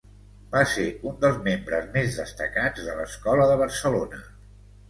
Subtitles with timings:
[0.53, 4.25] Va ser un dels membres més destacats de l'Escola de Barcelona.